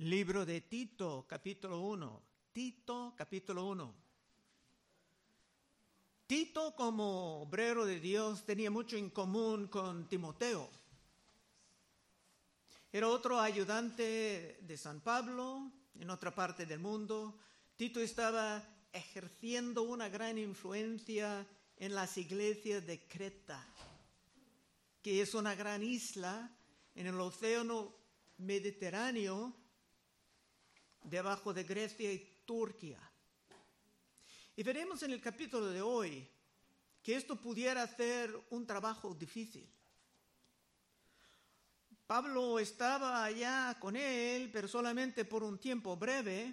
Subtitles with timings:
[0.00, 2.22] Libro de Tito, capítulo 1.
[2.54, 3.94] Tito, capítulo 1.
[6.26, 10.70] Tito, como obrero de Dios, tenía mucho en común con Timoteo.
[12.90, 17.38] Era otro ayudante de San Pablo en otra parte del mundo.
[17.76, 18.64] Tito estaba
[18.94, 21.46] ejerciendo una gran influencia
[21.76, 23.62] en las iglesias de Creta,
[25.02, 26.50] que es una gran isla
[26.94, 27.94] en el océano
[28.38, 29.59] Mediterráneo
[31.02, 33.00] debajo de Grecia y Turquía.
[34.56, 36.28] Y veremos en el capítulo de hoy
[37.02, 39.68] que esto pudiera ser un trabajo difícil.
[42.06, 46.52] Pablo estaba allá con él, pero solamente por un tiempo breve,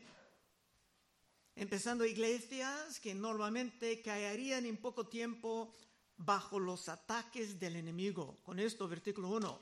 [1.56, 5.74] empezando iglesias que normalmente caerían en poco tiempo
[6.16, 8.38] bajo los ataques del enemigo.
[8.44, 9.60] Con esto, versículo 1.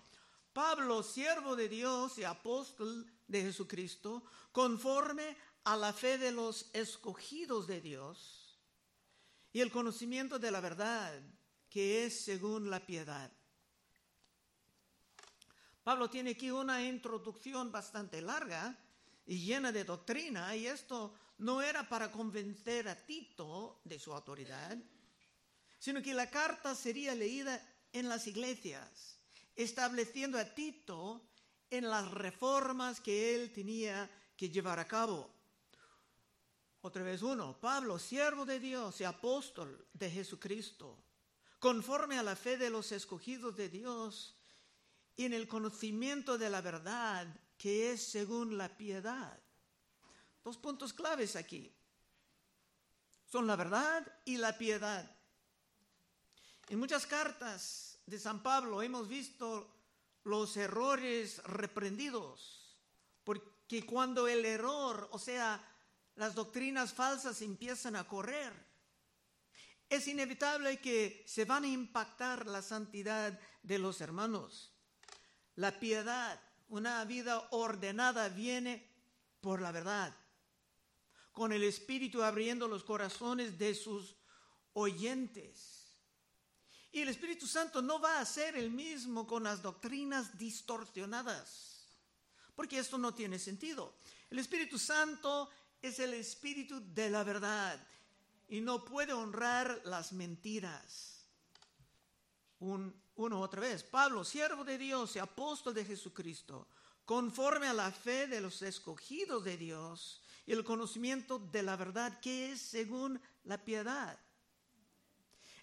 [0.51, 7.67] Pablo, siervo de Dios y apóstol de Jesucristo, conforme a la fe de los escogidos
[7.67, 8.59] de Dios
[9.51, 11.21] y el conocimiento de la verdad
[11.69, 13.31] que es según la piedad.
[15.83, 18.77] Pablo tiene aquí una introducción bastante larga
[19.25, 24.77] y llena de doctrina y esto no era para convencer a Tito de su autoridad,
[25.79, 29.19] sino que la carta sería leída en las iglesias,
[29.55, 31.29] estableciendo a Tito
[31.69, 35.29] en las reformas que él tenía que llevar a cabo.
[36.81, 40.97] Otra vez uno, Pablo, siervo de Dios y apóstol de Jesucristo,
[41.59, 44.35] conforme a la fe de los escogidos de Dios
[45.15, 47.27] y en el conocimiento de la verdad
[47.57, 49.39] que es según la piedad.
[50.43, 51.73] Dos puntos claves aquí.
[53.31, 55.11] Son la verdad y la piedad.
[56.69, 59.74] En muchas cartas de San Pablo hemos visto
[60.25, 62.75] los errores reprendidos,
[63.23, 65.63] porque cuando el error, o sea,
[66.15, 68.51] las doctrinas falsas empiezan a correr,
[69.87, 74.73] es inevitable que se van a impactar la santidad de los hermanos.
[75.55, 78.89] La piedad, una vida ordenada, viene
[79.41, 80.15] por la verdad,
[81.31, 84.15] con el Espíritu abriendo los corazones de sus
[84.73, 85.84] oyentes
[86.95, 91.89] y el Espíritu Santo no va a ser el mismo con las doctrinas distorsionadas,
[92.55, 93.97] porque esto no tiene sentido.
[94.29, 95.49] El Espíritu Santo
[95.81, 97.85] es el Espíritu de la verdad
[98.47, 101.27] y no puede honrar las mentiras.
[102.59, 106.69] uno otra vez, Pablo, siervo de Dios y apóstol de Jesucristo,
[107.03, 112.21] conforme a la fe de los escogidos de Dios y el conocimiento de la verdad
[112.21, 114.17] que es según la piedad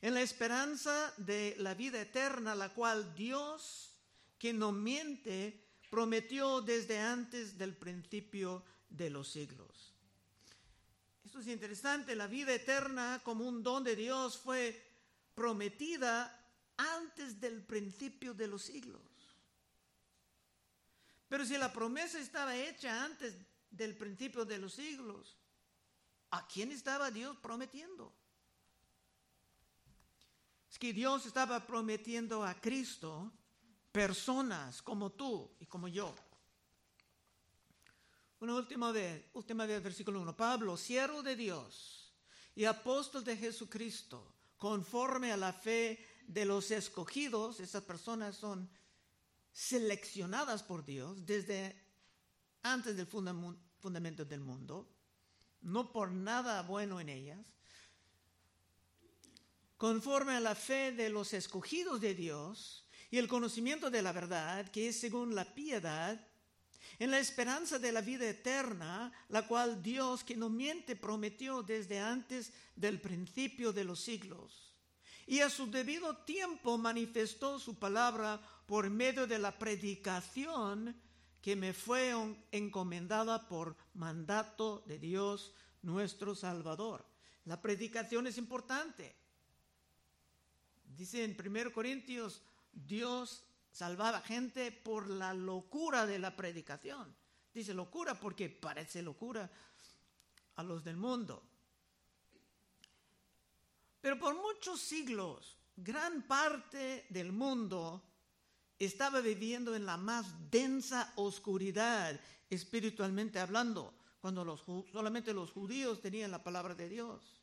[0.02, 3.94] en la esperanza de la vida eterna, la cual Dios,
[4.36, 9.94] que no miente, prometió desde antes del principio de los siglos.
[11.24, 14.84] Esto es interesante, la vida eterna como un don de Dios fue
[15.36, 16.36] prometida
[16.76, 19.00] antes del principio de los siglos.
[21.28, 23.36] Pero si la promesa estaba hecha antes
[23.70, 25.38] del principio de los siglos,
[26.32, 28.12] ¿a quién estaba Dios prometiendo?
[30.72, 33.30] Es que Dios estaba prometiendo a Cristo
[33.92, 36.14] personas como tú y como yo.
[38.40, 40.34] Una última vez, última vez, versículo 1.
[40.34, 42.14] Pablo, siervo de Dios
[42.54, 48.70] y apóstol de Jesucristo, conforme a la fe de los escogidos, esas personas son
[49.52, 51.76] seleccionadas por Dios desde
[52.62, 54.88] antes del fundamento del mundo,
[55.60, 57.52] no por nada bueno en ellas,
[59.82, 64.70] conforme a la fe de los escogidos de Dios y el conocimiento de la verdad,
[64.70, 66.24] que es según la piedad,
[67.00, 71.98] en la esperanza de la vida eterna, la cual Dios, que no miente, prometió desde
[71.98, 74.72] antes del principio de los siglos.
[75.26, 80.96] Y a su debido tiempo manifestó su palabra por medio de la predicación
[81.40, 82.14] que me fue
[82.52, 85.52] encomendada por mandato de Dios
[85.82, 87.04] nuestro Salvador.
[87.46, 89.21] La predicación es importante.
[90.96, 92.42] Dice en 1 Corintios,
[92.72, 97.14] Dios salvaba gente por la locura de la predicación.
[97.52, 99.50] Dice locura porque parece locura
[100.56, 101.42] a los del mundo.
[104.00, 108.02] Pero por muchos siglos, gran parte del mundo
[108.78, 112.18] estaba viviendo en la más densa oscuridad
[112.50, 117.41] espiritualmente hablando, cuando los, solamente los judíos tenían la palabra de Dios.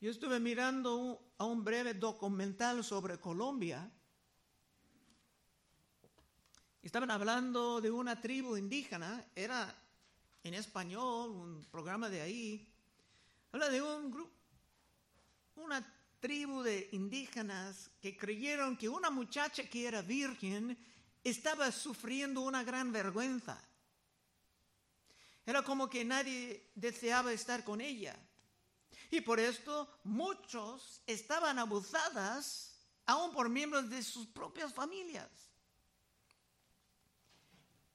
[0.00, 3.90] Yo estuve mirando a un breve documental sobre Colombia
[6.88, 9.74] Estaban hablando de una tribu indígena, era
[10.42, 12.72] en español, un programa de ahí.
[13.52, 14.32] Habla de un grupo,
[15.56, 15.84] una
[16.20, 20.78] tribu de indígenas que creyeron que una muchacha que era virgen
[21.24, 23.62] estaba sufriendo una gran vergüenza.
[25.44, 28.16] Era como que nadie deseaba estar con ella.
[29.10, 32.74] Y por esto muchos estaban abusadas
[33.06, 35.30] aún por miembros de sus propias familias.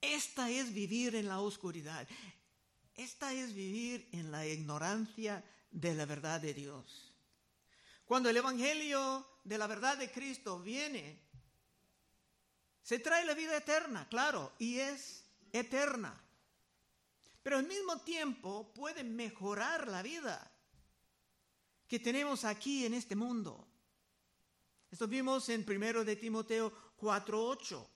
[0.00, 2.06] Esta es vivir en la oscuridad.
[2.94, 7.12] Esta es vivir en la ignorancia de la verdad de Dios.
[8.04, 11.20] Cuando el Evangelio de la verdad de Cristo viene,
[12.82, 16.20] se trae la vida eterna, claro, y es eterna.
[17.42, 20.53] Pero al mismo tiempo puede mejorar la vida
[21.94, 23.68] que tenemos aquí en este mundo.
[24.90, 27.86] Esto vimos en 1 de Timoteo 4:8.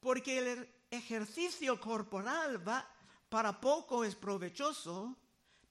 [0.00, 2.86] Porque el ejercicio corporal va
[3.30, 5.16] para poco es provechoso,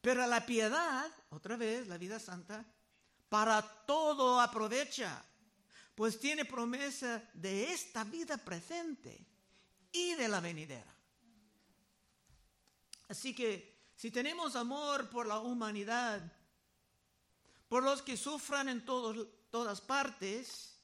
[0.01, 2.65] pero la piedad, otra vez, la vida santa,
[3.29, 5.23] para todo aprovecha,
[5.93, 9.23] pues tiene promesa de esta vida presente
[9.91, 10.95] y de la venidera.
[13.07, 16.36] Así que si tenemos amor por la humanidad,
[17.67, 20.79] por los que sufran en todas partes,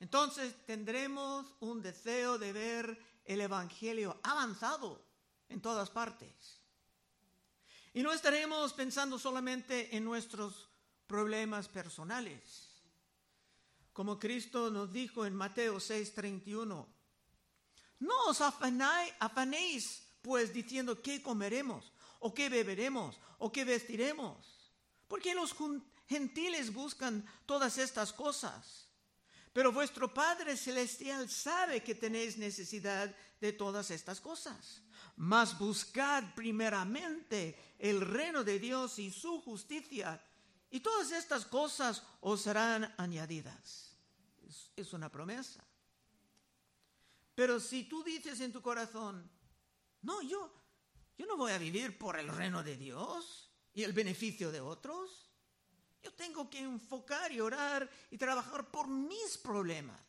[0.00, 5.04] entonces tendremos un deseo de ver el Evangelio avanzado
[5.48, 6.60] en todas partes.
[7.94, 10.68] Y no estaremos pensando solamente en nuestros
[11.06, 12.70] problemas personales.
[13.92, 16.86] Como Cristo nos dijo en Mateo 6:31,
[18.00, 24.72] no os afanéis pues diciendo qué comeremos, o qué beberemos, o qué vestiremos,
[25.08, 25.52] porque los
[26.12, 28.86] gentiles buscan todas estas cosas.
[29.52, 34.80] Pero vuestro Padre Celestial sabe que tenéis necesidad de todas estas cosas.
[35.16, 40.22] Mas buscad primeramente el reino de Dios y su justicia,
[40.70, 43.94] y todas estas cosas os serán añadidas.
[44.74, 45.62] Es, una promesa.
[47.34, 49.30] Pero si tú dices en tu corazón,
[50.00, 50.50] no, yo,
[51.18, 55.21] yo no voy a vivir por el reino de Dios y el beneficio de otros.
[56.02, 60.00] Yo tengo que enfocar y orar y trabajar por mis problemas.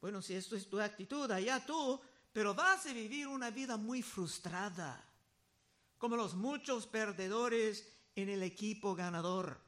[0.00, 2.00] Bueno, si esto es tu actitud, allá tú,
[2.32, 5.04] pero vas a vivir una vida muy frustrada
[5.98, 9.60] como los muchos perdedores en el equipo ganador.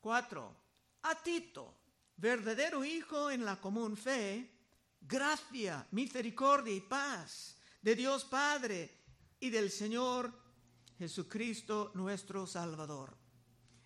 [0.00, 0.54] Cuatro,
[1.02, 1.74] a Tito,
[2.16, 4.50] verdadero hijo en la común fe,
[5.00, 8.98] gracia, misericordia y paz de Dios Padre
[9.40, 10.45] y del Señor
[10.98, 13.16] Jesucristo nuestro Salvador.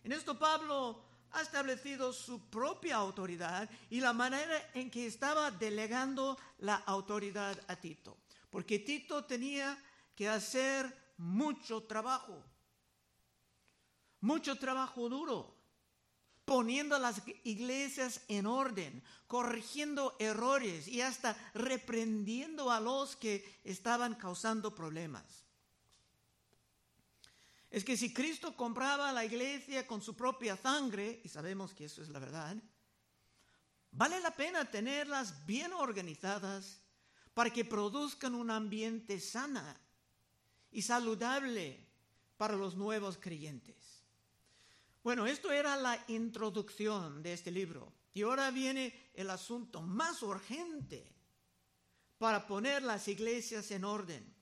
[0.03, 6.39] En esto Pablo ha establecido su propia autoridad y la manera en que estaba delegando
[6.59, 8.17] la autoridad a Tito.
[8.51, 9.79] Porque Tito tenía
[10.15, 12.43] que hacer mucho trabajo,
[14.21, 15.55] mucho trabajo duro,
[16.45, 24.75] poniendo las iglesias en orden, corrigiendo errores y hasta reprendiendo a los que estaban causando
[24.75, 25.45] problemas.
[27.71, 32.03] Es que si Cristo compraba la iglesia con su propia sangre, y sabemos que eso
[32.03, 32.57] es la verdad,
[33.93, 36.83] vale la pena tenerlas bien organizadas
[37.33, 39.81] para que produzcan un ambiente sana
[40.73, 41.87] y saludable
[42.37, 44.03] para los nuevos creyentes.
[45.03, 47.93] Bueno, esto era la introducción de este libro.
[48.13, 51.15] Y ahora viene el asunto más urgente
[52.19, 54.40] para poner las iglesias en orden.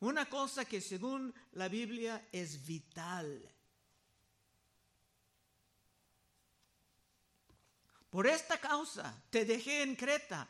[0.00, 3.50] Una cosa que según la Biblia es vital.
[8.10, 10.48] Por esta causa te dejé en Creta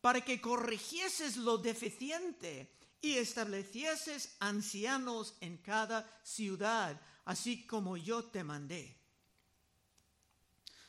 [0.00, 8.44] para que corrigieses lo deficiente y establecieses ancianos en cada ciudad, así como yo te
[8.44, 8.96] mandé.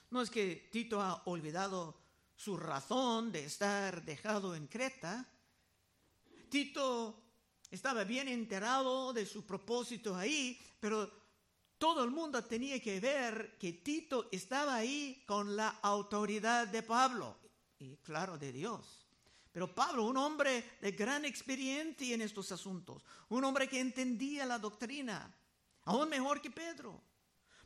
[0.09, 1.97] No es que Tito ha olvidado
[2.35, 5.25] su razón de estar dejado en Creta.
[6.49, 7.21] Tito
[7.71, 11.09] estaba bien enterado de su propósito ahí, pero
[11.77, 17.37] todo el mundo tenía que ver que Tito estaba ahí con la autoridad de Pablo
[17.79, 19.07] y claro de Dios.
[19.51, 24.59] Pero Pablo, un hombre de gran experiencia en estos asuntos, un hombre que entendía la
[24.59, 25.33] doctrina,
[25.85, 27.01] aún mejor que Pedro,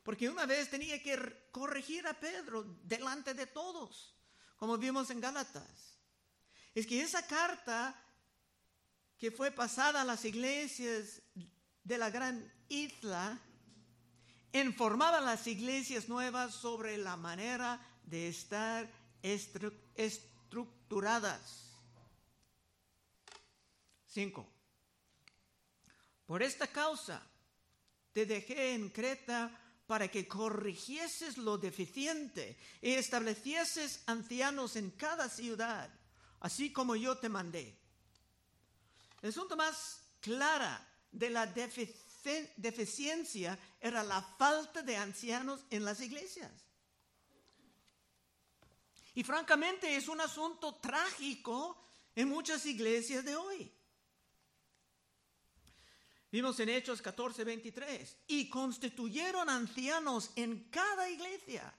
[0.01, 4.15] porque una vez tenía que corregir a Pedro delante de todos,
[4.55, 5.99] como vimos en Gálatas.
[6.73, 8.04] Es que esa carta
[9.17, 11.21] que fue pasada a las iglesias
[11.83, 13.39] de la gran isla,
[14.51, 18.89] informaba a las iglesias nuevas sobre la manera de estar
[19.95, 21.65] estructuradas.
[24.07, 24.47] 5.
[26.25, 27.21] Por esta causa
[28.13, 29.51] te dejé en Creta
[29.87, 35.89] para que corrigieses lo deficiente y establecieses ancianos en cada ciudad,
[36.39, 37.84] así como yo te mandé.
[39.25, 46.51] El asunto más clara de la deficiencia era la falta de ancianos en las iglesias.
[49.15, 51.75] Y francamente es un asunto trágico
[52.13, 53.73] en muchas iglesias de hoy.
[56.31, 58.17] Vimos en Hechos 14, 23.
[58.27, 61.73] Y constituyeron ancianos en cada iglesia.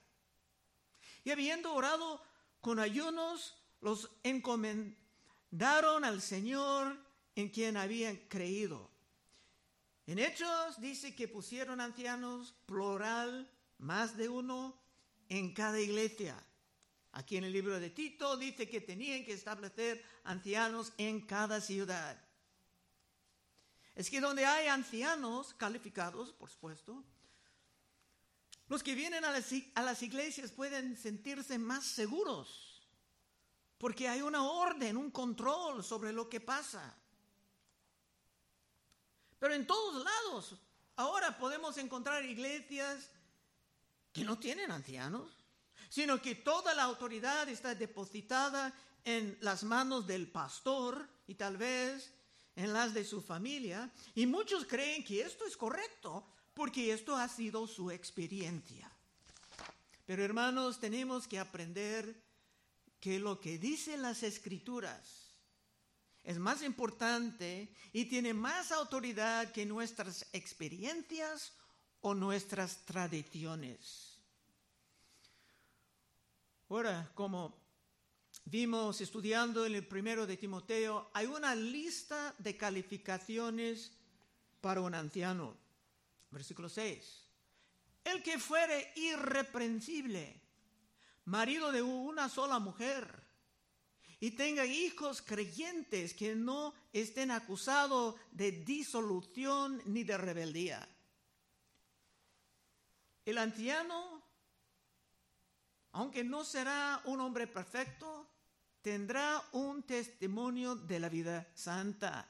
[1.23, 2.21] Y habiendo orado
[2.59, 7.06] con ayunos, los encomendaron al Señor
[7.37, 8.89] en quien habían creído.
[10.05, 14.77] En Hechos dice que pusieron ancianos, plural, más de uno,
[15.29, 16.35] en cada iglesia.
[17.13, 22.27] Aquí en el libro de Tito dice que tenían que establecer ancianos en cada ciudad
[23.97, 27.03] es que donde hay ancianos calificados, por supuesto,
[28.67, 32.87] los que vienen a las, iglesias pueden sentirse más seguros,
[33.79, 36.95] porque hay una orden, un control sobre lo que pasa.
[39.39, 40.55] Pero en todos lados,
[40.95, 43.09] ahora podemos encontrar iglesias
[44.11, 45.31] que no tienen ancianos,
[45.89, 52.13] sino que toda la autoridad está depositada en las manos del pastor y tal vez
[52.55, 57.27] en las de su familia y muchos creen que esto es correcto porque esto ha
[57.29, 58.91] sido su experiencia.
[60.07, 62.19] Pero hermanos, tenemos que aprender
[62.99, 65.26] que lo que dicen las escrituras
[66.27, 71.53] es más importante y tiene más autoridad que nuestras experiencias
[72.01, 74.19] o nuestras tradiciones.
[76.67, 77.55] Ahora, como
[78.43, 83.93] vimos estudiando en el primero de Timoteo, hay una lista de calificaciones
[84.59, 85.55] para un anciano.
[86.29, 87.23] Versículo 6.
[88.03, 90.41] El que fuere irreprensible,
[91.23, 93.26] marido de una sola mujer,
[94.19, 100.87] y tenga hijos creyentes que no estén acusados de disolución ni de rebeldía.
[103.25, 104.23] El anciano,
[105.91, 108.27] aunque no será un hombre perfecto,
[108.81, 112.27] tendrá un testimonio de la vida santa.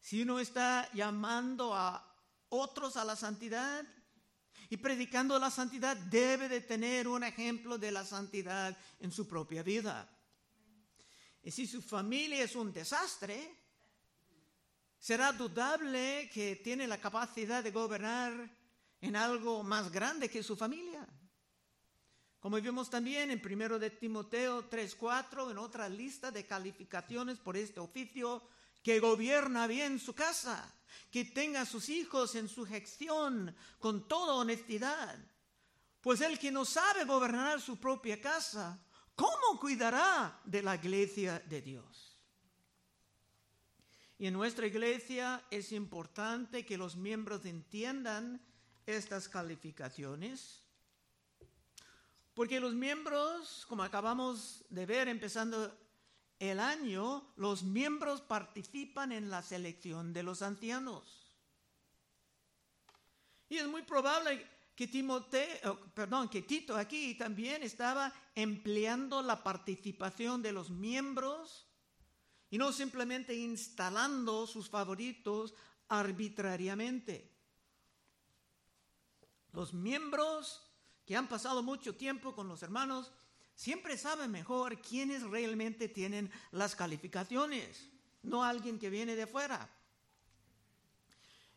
[0.00, 2.04] Si uno está llamando a
[2.50, 3.84] otros a la santidad
[4.70, 9.62] y predicando la santidad, debe de tener un ejemplo de la santidad en su propia
[9.62, 10.08] vida.
[11.48, 13.56] Y si su familia es un desastre,
[15.00, 18.34] será dudable que tiene la capacidad de gobernar
[19.00, 21.08] en algo más grande que su familia.
[22.38, 27.80] Como vimos también en 1 de Timoteo 3:4, en otra lista de calificaciones por este
[27.80, 28.46] oficio,
[28.82, 30.70] que gobierna bien su casa,
[31.10, 35.16] que tenga a sus hijos en su gestión con toda honestidad.
[36.02, 38.78] Pues el que no sabe gobernar su propia casa,
[39.18, 42.16] ¿cómo cuidará de la iglesia de Dios?
[44.18, 48.40] Y en nuestra iglesia es importante que los miembros entiendan
[48.86, 50.62] estas calificaciones
[52.38, 55.76] porque los miembros, como acabamos de ver empezando
[56.38, 61.34] el año, los miembros participan en la selección de los ancianos.
[63.48, 64.46] Y es muy probable
[64.78, 71.66] que Timoteo, perdón, que Tito aquí también estaba empleando la participación de los miembros
[72.48, 75.52] y no simplemente instalando sus favoritos
[75.88, 77.28] arbitrariamente.
[79.52, 80.70] Los miembros
[81.04, 83.10] que han pasado mucho tiempo con los hermanos,
[83.56, 87.90] siempre saben mejor quiénes realmente tienen las calificaciones,
[88.22, 89.68] no alguien que viene de fuera.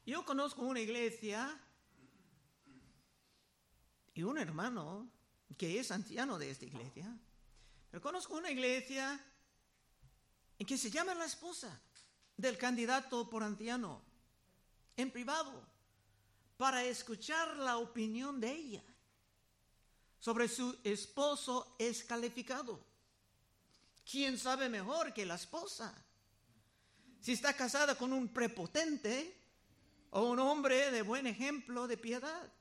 [0.07, 1.61] Yo conozco una iglesia
[4.21, 5.09] y un hermano
[5.57, 7.11] que es anciano de esta iglesia,
[7.89, 9.19] pero conozco una iglesia
[10.59, 11.81] en que se llama la esposa
[12.37, 13.99] del candidato por anciano
[14.95, 15.67] en privado
[16.55, 18.83] para escuchar la opinión de ella
[20.19, 22.79] sobre su esposo es calificado.
[24.05, 25.91] ¿Quién sabe mejor que la esposa?
[27.21, 29.35] Si está casada con un prepotente
[30.11, 32.53] o un hombre de buen ejemplo de piedad.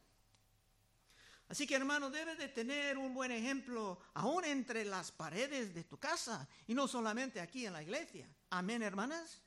[1.50, 5.98] Así que hermano, debe de tener un buen ejemplo aún entre las paredes de tu
[5.98, 8.32] casa y no solamente aquí en la iglesia.
[8.50, 9.42] Amén, hermanas.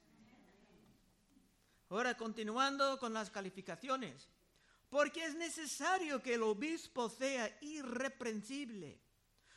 [1.88, 4.28] Ahora continuando con las calificaciones
[4.90, 9.02] porque es necesario que el obispo sea irreprensible,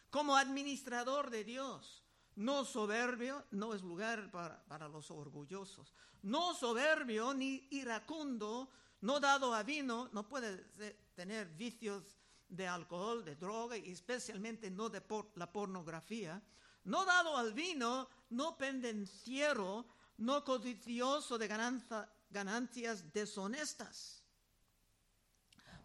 [0.08, 2.04] como administrador de Dios,
[2.36, 9.52] no soberbio, no es lugar para, para, los orgullosos, no soberbio ni iracundo, no dado
[9.52, 10.56] a vino, no puede
[11.16, 12.16] tener vicios
[12.48, 15.02] de alcohol, de droga, y especialmente no de
[15.34, 16.42] la pornografía,
[16.84, 19.86] no dado al vino, no pendenciero,
[20.18, 21.48] no codicioso de
[22.30, 24.22] ganancias deshonestas.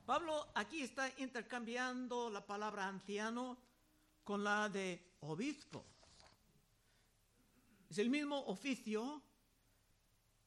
[0.05, 3.57] Pablo aquí está intercambiando la palabra anciano
[4.23, 5.85] con la de obispo.
[7.89, 9.21] Es el mismo oficio,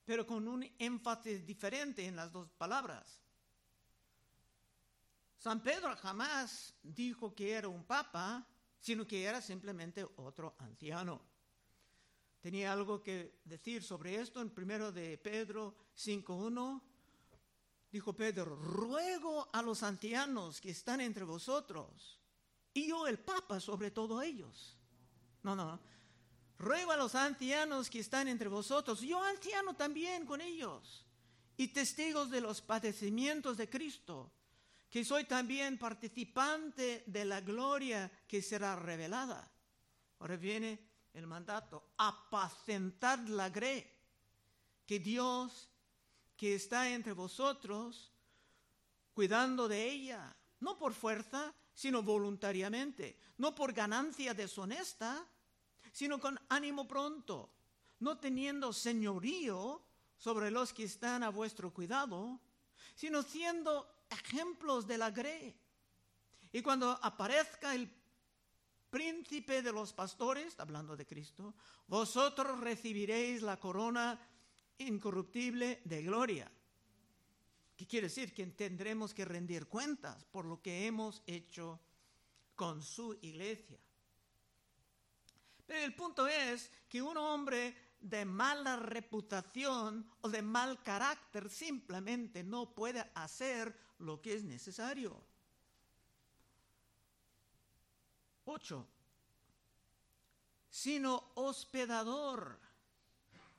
[0.05, 3.24] pero con un énfasis diferente en las dos palabras.
[5.45, 8.49] San Pedro jamás dijo que era un papa,
[8.81, 11.21] sino que era simplemente otro anciano.
[12.41, 16.81] Tenía algo que decir sobre esto en primero de Pedro 5.1.
[17.93, 22.19] Dijo Pedro, ruego a los ancianos que están entre vosotros,
[22.73, 24.79] y yo el Papa sobre todo ellos.
[25.43, 25.79] No, no,
[26.57, 31.05] ruego a los ancianos que están entre vosotros, yo anciano también con ellos,
[31.59, 34.33] y testigos de los padecimientos de Cristo
[34.95, 39.51] que soy también participante de la gloria que será revelada.
[40.21, 40.79] Ahora viene
[41.15, 43.85] el mandato, apacentar la grey,
[44.87, 45.69] que Dios
[46.37, 48.13] que está entre vosotros,
[49.13, 55.27] cuidando de ella, no por fuerza, sino voluntariamente, no por ganancia deshonesta,
[55.91, 57.51] sino con ánimo pronto,
[57.99, 59.85] no teniendo señorío
[60.17, 62.39] sobre los que están a vuestro cuidado,
[62.95, 65.57] sino siendo ejemplos de la grey.
[66.53, 67.91] Y cuando aparezca el
[68.91, 71.55] príncipe de los pastores, hablando de Cristo,
[71.89, 74.19] vosotros recibiréis la corona
[74.79, 76.51] incorruptible de gloria.
[77.77, 78.33] ¿Qué quiere decir?
[78.33, 81.81] Que tendremos que rendir cuentas por lo que hemos hecho
[82.55, 83.79] con su iglesia.
[85.67, 92.45] Pero el punto es que un hombre de mala reputación o de mal carácter simplemente
[92.45, 95.21] no puede hacer lo que es necesario.
[98.47, 98.87] Ocho,
[100.69, 102.59] sino hospedador,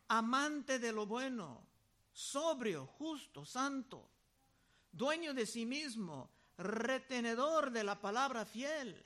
[0.07, 1.65] amante de lo bueno,
[2.11, 4.09] sobrio, justo, santo,
[4.91, 9.03] dueño de sí mismo, retenedor de la palabra fiel,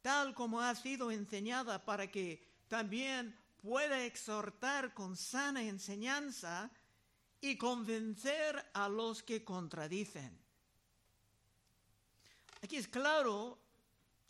[0.00, 6.70] tal como ha sido enseñada para que también pueda exhortar con sana enseñanza
[7.44, 10.34] y convencer a los que contradicen.
[12.62, 13.58] Aquí es claro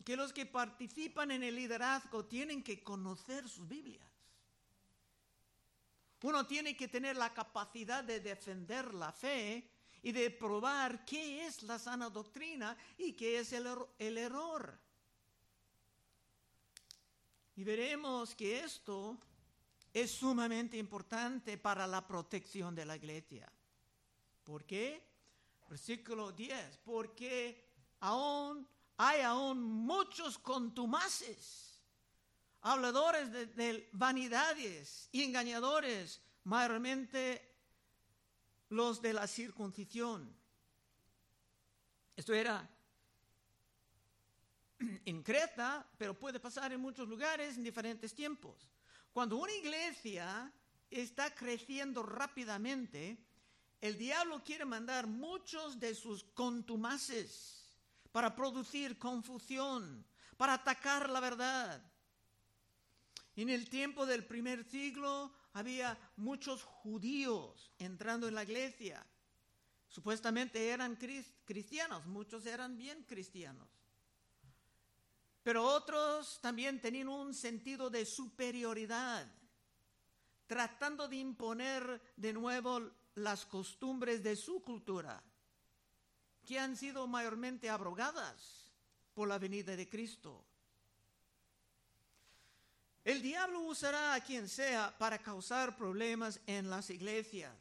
[0.03, 4.05] que los que participan en el liderazgo tienen que conocer sus Biblias.
[6.23, 9.65] Uno tiene que tener la capacidad de defender la fe
[10.01, 13.65] y de probar qué es la sana doctrina y qué es el,
[13.97, 14.77] el error.
[17.55, 19.17] Y veremos que esto
[19.95, 23.49] es sumamente importante para la protección de la iglesia.
[24.43, 25.01] ¿Por qué?
[25.69, 27.65] Versículo 10, porque
[28.01, 31.81] aún hay aún muchos contumaces,
[32.59, 37.55] habladores de, de vanidades y engañadores, mayormente
[38.67, 40.29] los de la circuncisión.
[42.17, 42.69] Esto era
[45.05, 48.74] en Creta, pero puede pasar en muchos lugares en diferentes tiempos.
[49.15, 50.51] Cuando una iglesia
[50.91, 53.17] está creciendo rápidamente,
[53.79, 57.79] el diablo quiere mandar muchos de sus contumaces
[58.11, 61.81] para producir confusión, para atacar la verdad.
[63.37, 69.07] En el tiempo del primer siglo había muchos judíos entrando en la iglesia.
[69.87, 70.97] Supuestamente eran
[71.45, 73.69] cristianos, muchos eran bien cristianos.
[75.45, 79.31] Pero otros también tenían un sentido de superioridad,
[80.47, 82.81] tratando de imponer de nuevo
[83.13, 85.21] las costumbres de su cultura,
[86.43, 88.71] que han sido mayormente abrogadas
[89.13, 90.43] por la venida de Cristo.
[93.03, 97.55] El diablo usará a quien sea para causar problemas en las iglesias.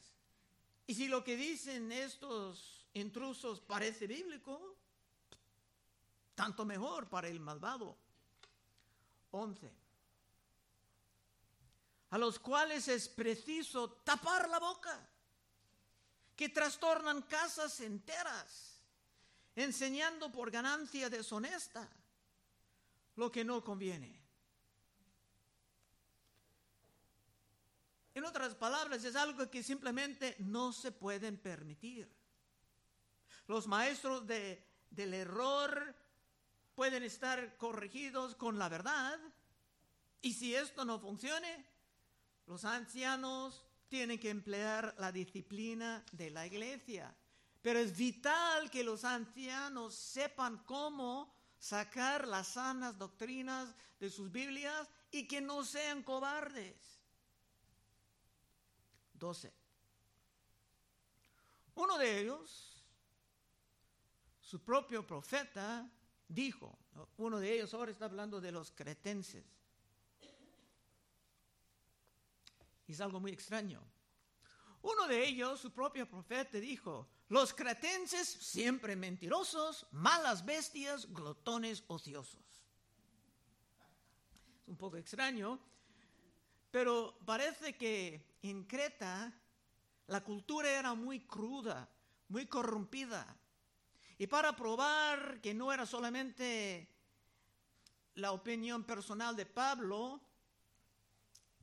[0.86, 4.73] Y si lo que dicen estos intrusos parece bíblico,
[6.34, 7.96] tanto mejor para el malvado.
[9.30, 9.70] 11.
[12.10, 15.08] A los cuales es preciso tapar la boca,
[16.36, 18.80] que trastornan casas enteras,
[19.56, 21.88] enseñando por ganancia deshonesta
[23.16, 24.24] lo que no conviene.
[28.14, 32.08] En otras palabras, es algo que simplemente no se pueden permitir.
[33.48, 35.94] Los maestros de, del error
[36.74, 39.18] pueden estar corregidos con la verdad.
[40.20, 41.66] Y si esto no funcione,
[42.46, 47.14] los ancianos tienen que emplear la disciplina de la iglesia.
[47.62, 54.88] Pero es vital que los ancianos sepan cómo sacar las sanas doctrinas de sus Biblias
[55.10, 57.00] y que no sean cobardes.
[59.14, 59.52] 12.
[61.76, 62.84] Uno de ellos,
[64.40, 65.90] su propio profeta,
[66.28, 66.78] dijo,
[67.16, 69.44] uno de ellos ahora está hablando de los cretenses,
[72.86, 73.82] es algo muy extraño.
[74.82, 82.44] Uno de ellos, su propio profeta, dijo, los cretenses siempre mentirosos, malas bestias, glotones ociosos.
[84.62, 85.58] Es un poco extraño,
[86.70, 89.32] pero parece que en Creta
[90.06, 91.88] la cultura era muy cruda,
[92.28, 93.36] muy corrompida.
[94.18, 96.88] Y para probar que no era solamente
[98.14, 100.20] la opinión personal de Pablo,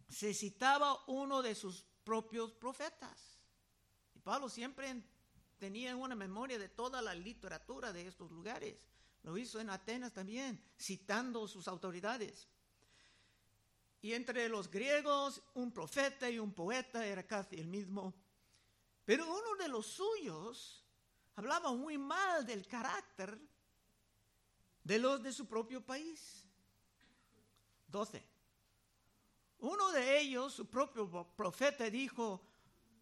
[0.10, 3.40] se citaba uno de sus propios profetas.
[4.14, 5.02] Y Pablo siempre
[5.58, 8.76] tenía una memoria de toda la literatura de estos lugares.
[9.24, 12.48] Lo hizo en Atenas también, citando sus autoridades.
[14.02, 18.14] Y entre los griegos, un profeta y un poeta era casi el mismo.
[19.06, 20.81] Pero uno de los suyos
[21.36, 23.40] hablaba muy mal del carácter
[24.84, 26.44] de los de su propio país.
[27.88, 28.24] 12.
[29.60, 32.42] Uno de ellos, su propio profeta, dijo,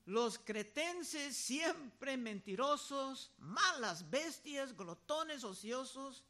[0.05, 6.23] los cretenses siempre mentirosos, malas bestias, glotones ociosos.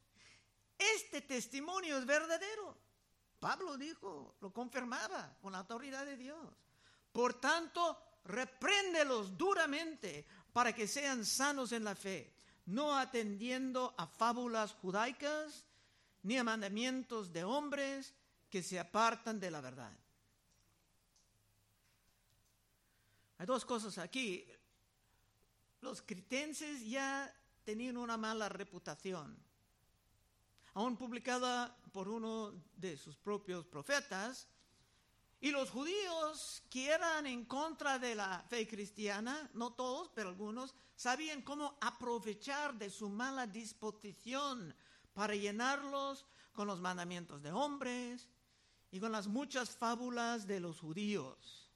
[0.78, 2.78] Este testimonio es verdadero.
[3.40, 6.46] Pablo dijo, lo confirmaba con la autoridad de Dios.
[7.12, 10.28] Por tanto, repréndelos duramente
[10.60, 12.34] para que sean sanos en la fe,
[12.66, 15.64] no atendiendo a fábulas judaicas
[16.24, 18.14] ni a mandamientos de hombres
[18.50, 19.98] que se apartan de la verdad.
[23.38, 24.46] Hay dos cosas aquí.
[25.80, 29.42] Los critenses ya tenían una mala reputación,
[30.74, 34.50] aún publicada por uno de sus propios profetas,
[35.42, 40.76] y los judíos que eran en contra de la fe cristiana, no todos, pero algunos,
[40.96, 44.76] sabían cómo aprovechar de su mala disposición
[45.14, 48.28] para llenarlos con los mandamientos de hombres
[48.92, 51.70] y con las muchas fábulas de los judíos.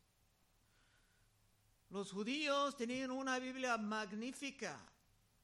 [1.90, 4.78] Los judíos tenían una Biblia magnífica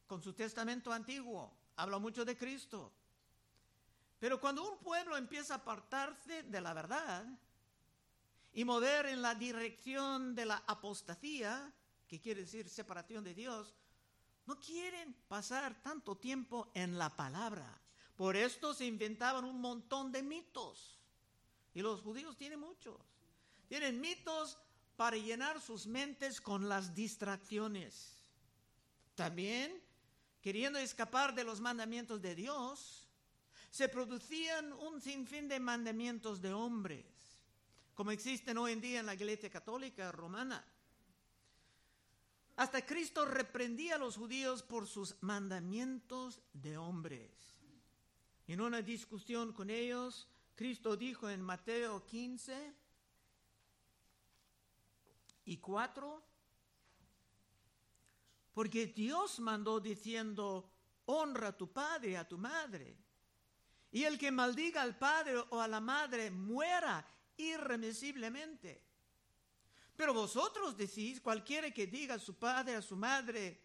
[0.08, 1.54] con su testamento antiguo.
[1.78, 2.92] Habla mucho de Cristo.
[4.20, 7.26] Pero cuando un pueblo empieza a apartarse de la verdad
[8.54, 11.72] y mover en la dirección de la apostasía,
[12.08, 13.76] que quiere decir separación de Dios,
[14.46, 17.80] no quieren pasar tanto tiempo en la palabra.
[18.16, 21.00] Por esto se inventaban un montón de mitos.
[21.74, 23.00] Y los judíos tienen muchos.
[23.68, 24.58] Tienen mitos
[24.96, 28.18] para llenar sus mentes con las distracciones.
[29.16, 29.82] También,
[30.42, 33.08] queriendo escapar de los mandamientos de Dios,
[33.70, 37.06] se producían un sinfín de mandamientos de hombres,
[38.00, 40.66] como existen hoy en día en la Iglesia Católica Romana.
[42.56, 47.60] Hasta Cristo reprendía a los judíos por sus mandamientos de hombres.
[48.48, 52.74] En una discusión con ellos, Cristo dijo en Mateo 15,
[55.44, 56.24] y cuatro,
[58.54, 60.72] porque Dios mandó diciendo,
[61.04, 62.96] honra a tu padre y a tu madre.
[63.92, 67.06] Y el que maldiga al padre o a la madre muera
[67.40, 68.84] irremisiblemente.
[69.96, 73.60] Pero vosotros decís, cualquiera que diga a su padre, a su madre,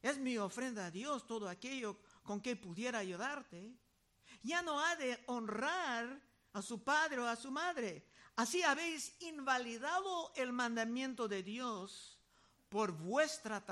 [0.00, 3.74] es mi ofrenda a Dios todo aquello con que pudiera ayudarte,
[4.42, 6.20] ya no ha de honrar
[6.52, 8.06] a su padre o a su madre.
[8.36, 12.18] Así habéis invalidado el mandamiento de Dios
[12.68, 13.64] por vuestra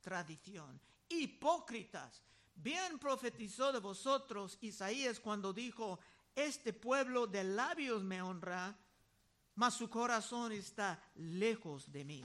[0.00, 0.80] tradición.
[1.08, 2.22] Hipócritas,
[2.54, 5.98] bien profetizó de vosotros Isaías cuando dijo,
[6.46, 8.76] este pueblo de labios me honra,
[9.56, 12.24] mas su corazón está lejos de mí.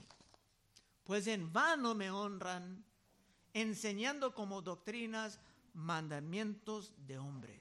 [1.02, 2.84] Pues en vano me honran,
[3.52, 5.40] enseñando como doctrinas
[5.74, 7.60] mandamientos de hombres.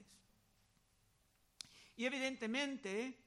[1.96, 3.18] Y evidentemente,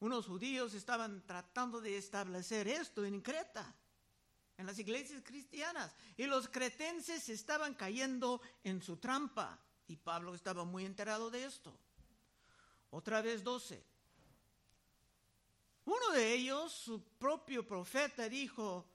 [0.00, 3.74] unos judíos estaban tratando de establecer esto en Creta,
[4.56, 10.64] en las iglesias cristianas, y los cretenses estaban cayendo en su trampa, y Pablo estaba
[10.64, 11.78] muy enterado de esto.
[12.90, 13.84] Otra vez doce.
[15.84, 18.86] Uno de ellos, su propio profeta, dijo,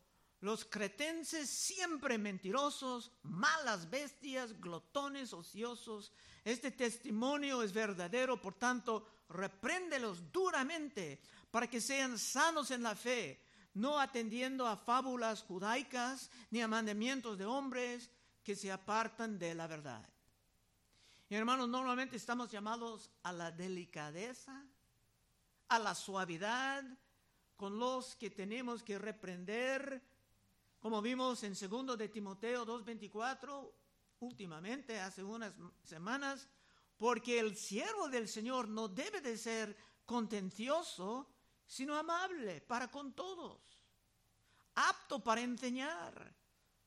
[0.42, 6.12] los cretenses siempre mentirosos, malas bestias, glotones, ociosos.
[6.44, 13.42] Este testimonio es verdadero, por tanto, repréndelos duramente para que sean sanos en la fe,
[13.74, 18.10] no atendiendo a fábulas judaicas ni a mandamientos de hombres
[18.44, 20.08] que se apartan de la verdad.
[21.28, 24.64] Y hermanos, normalmente estamos llamados a la delicadeza,
[25.70, 26.84] a la suavidad
[27.56, 30.04] con los que tenemos que reprender,
[30.80, 33.74] como vimos en 2 de Timoteo 2:24,
[34.20, 36.48] últimamente, hace unas semanas,
[36.96, 41.28] porque el siervo del Señor no debe de ser contencioso,
[41.66, 43.82] sino amable para con todos,
[44.76, 46.36] apto para enseñar,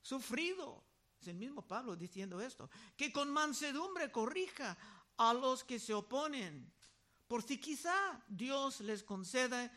[0.01, 0.88] sufrido.
[1.19, 4.77] Es el mismo Pablo diciendo esto, que con mansedumbre corrija
[5.17, 6.71] a los que se oponen,
[7.27, 9.71] por si quizá Dios les conceda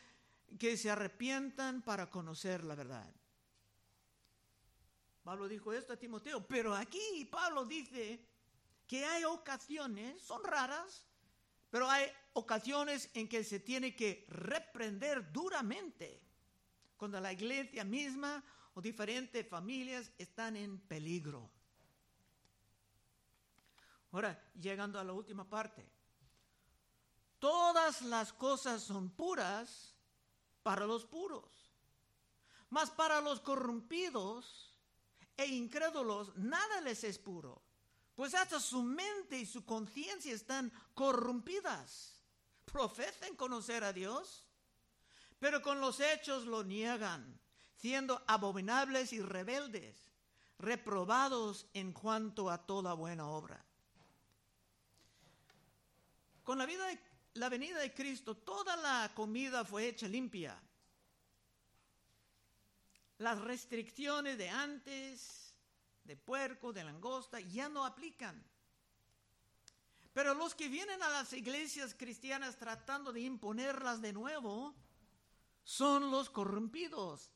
[0.58, 3.12] que se arrepientan para conocer la verdad.
[5.24, 8.24] Pablo dijo esto a Timoteo, pero aquí Pablo dice
[8.86, 11.06] que hay ocasiones, son raras,
[11.70, 16.20] pero hay ocasiones en que se tiene que reprender duramente
[16.96, 21.50] cuando la iglesia misma o diferentes familias están en peligro.
[24.12, 25.88] Ahora, llegando a la última parte.
[27.38, 29.94] Todas las cosas son puras
[30.62, 31.50] para los puros,
[32.70, 34.78] mas para los corrompidos
[35.36, 37.62] e incrédulos nada les es puro
[38.14, 42.20] pues hasta su mente y su conciencia están corrompidas.
[42.64, 44.44] Profesan conocer a Dios,
[45.38, 47.40] pero con los hechos lo niegan,
[47.82, 49.96] siendo abominables y rebeldes,
[50.56, 53.60] reprobados en cuanto a toda buena obra.
[56.44, 56.86] Con la, vida,
[57.34, 60.56] la venida de Cristo, toda la comida fue hecha limpia.
[63.18, 65.52] Las restricciones de antes
[66.04, 68.40] de puerco, de langosta, ya no aplican.
[70.12, 74.72] Pero los que vienen a las iglesias cristianas tratando de imponerlas de nuevo
[75.64, 77.32] son los corrompidos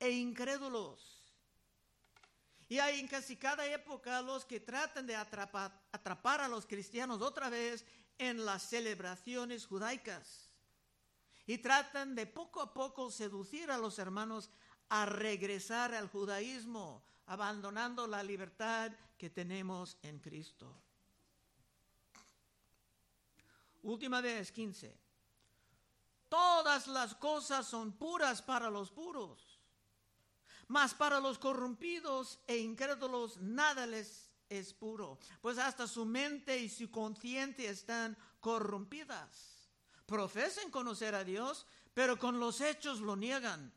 [0.00, 1.20] e incrédulos.
[2.68, 7.50] Y hay en casi cada época los que tratan de atrapar, a los cristianos otra
[7.50, 7.84] vez
[8.16, 10.50] en las celebraciones judaicas.
[11.46, 14.50] Y tratan de poco a poco seducir a los hermanos
[14.88, 20.80] a regresar al judaísmo, abandonando la libertad que tenemos en Cristo.
[23.82, 24.96] Última vez, 15.
[26.28, 29.49] Todas las cosas son puras para los puros,
[30.70, 36.68] mas para los corrompidos e incrédulos nada les es puro, pues hasta su mente y
[36.68, 39.68] su conciencia están corrompidas.
[40.06, 43.72] Profesen conocer a Dios, pero con los hechos lo niegan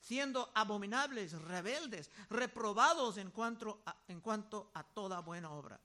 [0.00, 5.78] siendo abominables, rebeldes, reprobados en cuanto a, en cuanto a toda buena obra.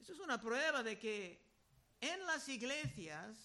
[0.00, 1.40] Eso es una prueba de que
[2.00, 3.36] en las iglesias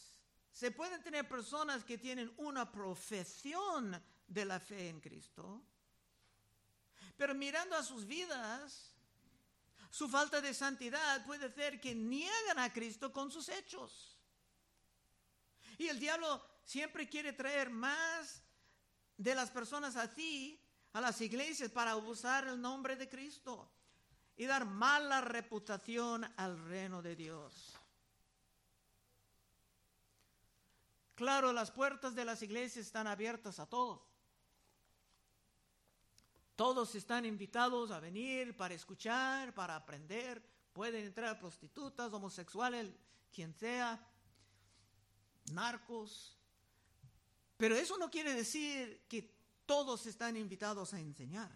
[0.52, 5.62] se pueden tener personas que tienen una profesión de la fe en Cristo,
[7.22, 8.96] pero mirando a sus vidas,
[9.92, 14.18] su falta de santidad puede ser que niegan a Cristo con sus hechos.
[15.78, 18.42] Y el diablo siempre quiere traer más
[19.18, 20.60] de las personas así
[20.94, 23.72] a las iglesias para usar el nombre de Cristo
[24.36, 27.78] y dar mala reputación al reino de Dios.
[31.14, 34.11] Claro, las puertas de las iglesias están abiertas a todos.
[36.56, 40.42] Todos están invitados a venir para escuchar, para aprender.
[40.74, 42.92] Pueden entrar prostitutas, homosexuales,
[43.32, 44.00] quien sea,
[45.52, 46.38] narcos,
[47.62, 49.36] pero eso no quiere decir que
[49.68, 51.52] todos están invitados a enseñar.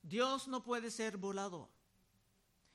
[0.00, 1.68] Dios no puede ser volado.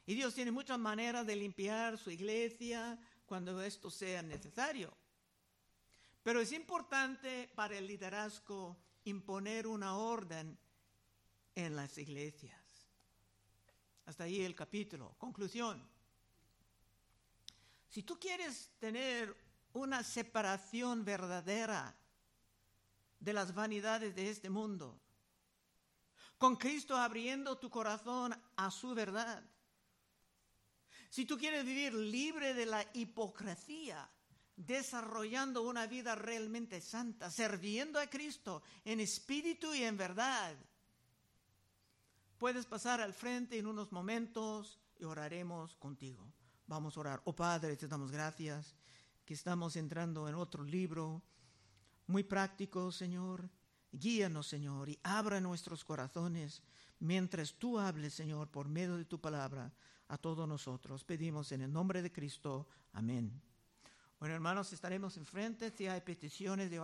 [0.05, 4.95] Y Dios tiene muchas maneras de limpiar su iglesia cuando esto sea necesario.
[6.21, 10.57] Pero es importante para el liderazgo imponer una orden
[11.55, 12.61] en las iglesias.
[14.05, 15.15] Hasta ahí el capítulo.
[15.17, 15.87] Conclusión.
[17.89, 19.35] Si tú quieres tener
[19.73, 21.95] una separación verdadera
[23.19, 24.99] de las vanidades de este mundo.
[26.37, 29.43] Con Cristo abriendo tu corazón a su verdad.
[31.09, 34.09] Si tú quieres vivir libre de la hipocresía,
[34.55, 40.55] desarrollando una vida realmente santa, sirviendo a Cristo en espíritu y en verdad,
[42.37, 46.31] puedes pasar al frente en unos momentos y oraremos contigo.
[46.67, 47.21] Vamos a orar.
[47.25, 48.75] Oh Padre, te damos gracias
[49.25, 51.23] que estamos entrando en otro libro
[52.07, 53.49] muy práctico, Señor,
[53.91, 56.63] Guíanos, Señor, y abra nuestros corazones
[56.99, 59.71] mientras tú hables, Señor, por medio de tu palabra
[60.07, 61.03] a todos nosotros.
[61.03, 62.67] Pedimos en el nombre de Cristo.
[62.91, 63.41] Amén.
[64.23, 66.81] Bueno, hermanos, estaremos enfrente si hay peticiones de oración.